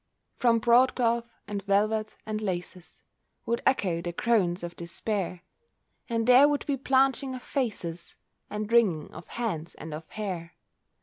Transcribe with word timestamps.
From 0.35 0.57
broadcloth, 0.57 1.37
and 1.47 1.61
velvet, 1.61 2.17
and 2.25 2.41
laces, 2.41 3.03
Would 3.45 3.61
echo 3.67 4.01
the 4.01 4.11
groans 4.11 4.63
of 4.63 4.75
despair, 4.75 5.41
And 6.09 6.25
there 6.25 6.49
would 6.49 6.65
be 6.65 6.75
blanching 6.75 7.35
of 7.35 7.43
faces 7.43 8.15
And 8.49 8.71
wringing 8.71 9.13
of 9.13 9.27
hands 9.27 9.75
and 9.75 9.93
of 9.93 10.09
hair. 10.09 10.55